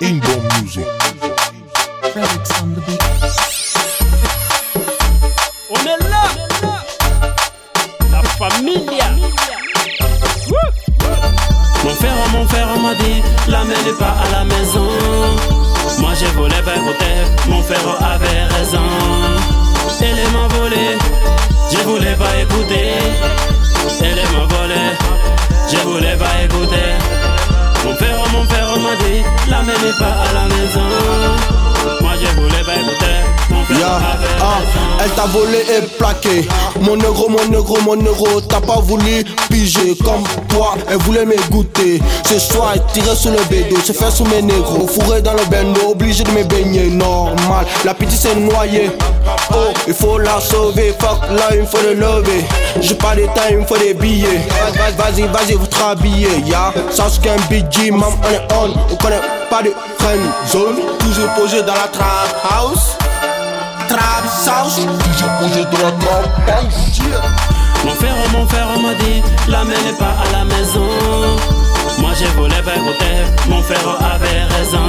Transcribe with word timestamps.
Inborn 0.00 0.46
Music. 0.60 0.86
Relics 2.14 2.52
on 2.62 2.68
the 2.74 2.80
beat. 2.86 3.02
On 5.70 5.74
est 5.74 6.08
là. 6.08 6.22
La 8.12 8.22
familia. 8.38 9.10
Mon 11.84 11.90
frère, 11.90 12.14
mon 12.32 12.46
frère 12.46 12.78
m'a 12.78 12.94
dit 12.94 13.22
La 13.48 13.64
mère 13.64 13.82
n'est 13.84 13.98
pas 13.98 14.14
à 14.24 14.30
la 14.30 14.44
maison. 14.44 14.88
Moi 15.98 16.10
j'ai 16.14 16.26
volé 16.26 16.54
vers 16.64 16.84
côté 16.84 17.06
Mon 17.48 17.62
frère 17.62 17.88
avait 18.00 18.44
raison. 18.56 18.88
Elle 20.00 20.30
m'a 20.32 20.46
volé 20.56 20.96
Je 21.72 21.78
voulais 21.78 22.14
pas 22.14 22.36
écouter 22.40 22.87
ah, 34.40 34.58
elle 35.02 35.10
t'a 35.10 35.26
volé 35.26 35.58
et 35.76 35.82
plaqué. 35.98 36.48
Mon 36.80 36.96
euro, 36.96 37.28
mon 37.28 37.52
euro, 37.52 37.78
mon 37.84 37.96
euro, 37.96 38.40
t'as 38.40 38.60
pas 38.60 38.80
voulu 38.80 39.24
piger 39.50 39.96
comme 40.04 40.24
toi. 40.48 40.74
Elle 40.88 40.98
voulait 40.98 41.24
me 41.26 41.36
goûter. 41.50 42.00
Ce 42.28 42.38
soir, 42.38 42.74
elle 42.74 43.16
sur 43.16 43.30
le 43.30 43.38
bédo, 43.50 43.76
se 43.80 43.92
fait 43.92 44.10
sous 44.10 44.24
mes 44.24 44.42
négros. 44.42 44.86
Fourré 44.86 45.22
dans 45.22 45.34
le 45.34 45.44
bendo, 45.50 45.90
obligé 45.90 46.24
de 46.24 46.30
me 46.30 46.44
baigner. 46.44 46.88
Normal, 46.88 47.66
la 47.84 47.94
petite 47.94 48.18
s'est 48.20 48.34
noyée. 48.34 48.90
Oh, 49.52 49.72
il 49.86 49.94
faut 49.94 50.18
la 50.18 50.40
sauver. 50.40 50.94
Fuck 50.98 51.20
là, 51.30 51.54
il 51.54 51.66
faut 51.66 51.82
le 51.82 51.94
lever. 51.94 52.44
J'ai 52.80 52.94
pas 52.94 53.14
de 53.14 53.24
temps, 53.26 53.42
il 53.50 53.58
me 53.58 53.66
faut 53.66 53.76
des 53.76 53.94
billets. 53.94 54.40
Vas- 54.76 54.88
Vas-y, 55.10 55.22
vas-y, 55.22 55.52
vous 55.54 55.66
te 55.66 55.76
rhabiller. 55.78 56.28
Yeah, 56.46 56.72
c'est 56.90 57.20
qu'un 57.20 57.36
BG, 57.48 57.90
mam, 57.90 58.02
on 58.22 58.30
est 58.30 58.52
on. 58.54 58.70
On 58.92 58.96
connaît 58.96 59.20
pas 59.50 59.62
de 59.62 59.72
friend 59.98 60.20
zone. 60.50 60.76
Toujours 60.98 61.28
posé 61.34 61.62
dans 61.62 61.74
la 61.74 61.88
trap 61.88 62.28
house. 62.50 62.96
Trap 63.88 64.24
sauce. 64.28 64.86
Mon 67.84 67.94
frère, 67.94 68.14
mon 68.32 68.46
frère 68.46 68.66
m'a 68.80 68.94
dit 68.94 69.22
La 69.48 69.64
mère 69.64 69.82
n'est 69.84 69.98
pas 69.98 70.14
à 70.24 70.32
la 70.32 70.44
maison. 70.44 70.88
Moi 71.98 72.10
j'ai 72.18 72.26
volé 72.36 72.54
vers 72.64 72.74
côté 72.84 73.10
Mon 73.48 73.62
frère 73.62 73.88
avait 73.88 74.44
raison. 74.56 74.88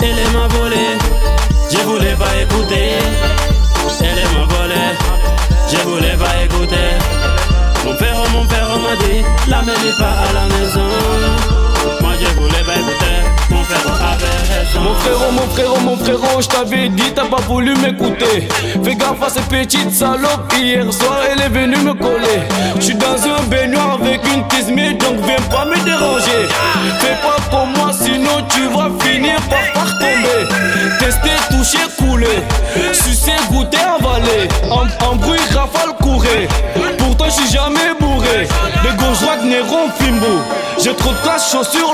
Elle 0.00 0.32
m'a 0.32 0.46
volé 0.48 0.86
Je 1.70 1.78
voulais 1.78 2.14
pas 2.14 2.36
écouter. 2.40 2.98
Elle 4.00 4.38
m'a 4.38 4.44
volé 4.54 4.84
Je 5.72 5.78
voulais 5.88 6.16
pas 6.16 6.44
écouter. 6.44 6.90
Mon 7.84 7.94
frère, 7.96 8.16
mon 8.32 8.44
frère 8.48 8.68
m'a 8.68 8.96
dit 9.06 9.24
La 9.48 9.62
mère 9.62 9.78
n'est 9.78 9.98
pas 9.98 10.14
à 10.28 10.32
la 10.34 10.44
maison 10.56 10.87
Mon 14.74 14.94
frérot, 14.94 15.32
mon 15.32 15.48
frérot, 15.48 15.80
mon 15.80 15.96
frérot, 15.96 16.40
je 16.40 16.48
t'avais 16.48 16.88
dit, 16.88 17.12
t'as 17.14 17.24
pas 17.24 17.40
voulu 17.48 17.74
m'écouter. 17.76 18.48
Fais 18.84 18.94
gaffe 18.94 19.22
à 19.22 19.28
cette 19.28 19.48
petite 19.48 19.90
salope, 19.92 20.52
hier 20.56 20.92
soir 20.92 21.18
elle 21.30 21.40
est 21.40 21.48
venue 21.48 21.78
me 21.78 21.94
coller. 21.94 22.42
Je 22.76 22.84
suis 22.84 22.94
dans 22.94 23.16
un 23.16 23.42
baignoire 23.48 23.98
avec 24.00 24.20
une 24.26 24.46
tismée, 24.48 24.94
donc 24.94 25.16
viens 25.24 25.36
pas 25.50 25.64
me 25.64 25.76
déranger. 25.84 26.48
Fais 27.00 27.16
pas 27.22 27.36
comme 27.50 27.72
moi, 27.76 27.92
sinon 27.92 28.44
tu 28.48 28.62
vas 28.68 28.90
finir 29.04 29.40
par, 29.48 29.72
par 29.74 29.98
tomber. 29.98 30.48
Tester, 30.98 31.30
toucher, 31.50 31.86
couler. 31.98 32.42
Sucer, 32.92 33.32
goûter, 33.50 33.78
avaler. 33.78 34.48
En, 34.70 35.16
bruit, 35.16 35.40
rafale, 35.54 35.94
courir. 36.00 36.48
Pourtant, 36.98 37.26
je 37.26 37.30
suis 37.30 37.52
jamais 37.52 37.94
bourré. 37.98 38.46
De 38.84 38.90
gauche, 38.96 39.20
droite, 39.20 39.44
néron, 39.44 39.88
fimbo. 39.98 40.42
J'ai 40.82 40.94
trop 40.94 41.12
de 41.12 41.18
classe, 41.18 41.50
chaussures. 41.50 41.88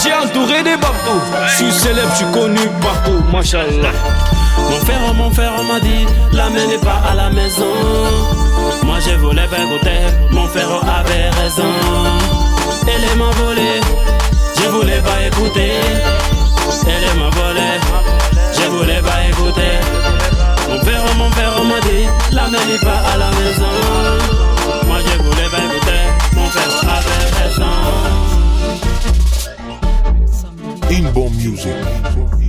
BG 0.00 0.12
entouré 0.14 0.62
des 0.62 0.76
babtous. 0.76 1.20
Je 1.46 1.56
suis 1.56 1.72
célèbre, 1.72 2.10
je 2.12 2.16
suis 2.16 2.32
connu 2.32 2.60
partout, 2.80 3.22
machallah. 3.32 3.92
Mon 4.70 4.76
frère, 4.84 5.14
mon 5.14 5.30
frère 5.30 5.62
m'a 5.64 5.80
dit 5.80 6.06
La 6.32 6.48
mère 6.50 6.68
n'est 6.68 6.78
pas 6.78 7.00
à 7.10 7.14
la 7.14 7.30
maison 7.30 7.64
Moi 8.84 8.98
j'ai 9.04 9.16
volé 9.16 9.42
vers 9.46 9.68
côté 9.68 9.90
Mon 10.32 10.46
frère 10.48 10.68
avait 10.68 11.30
raison 11.30 11.72
Elle 12.86 13.18
m'a 13.18 13.30
volé 13.30 13.80
Je 14.58 14.68
voulais 14.68 15.00
pas 15.00 15.26
écouter 15.26 15.72
Elle 16.86 17.18
m'a 17.18 17.30
volé 17.30 17.70
Je 18.52 18.68
voulais 18.68 19.00
pas 19.00 19.28
écouter 19.28 20.09
Rainbow 31.00 31.30
Music. 31.30 32.39